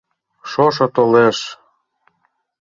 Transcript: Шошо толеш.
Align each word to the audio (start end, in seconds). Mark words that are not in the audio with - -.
Шошо 0.49 0.85
толеш. 0.95 1.37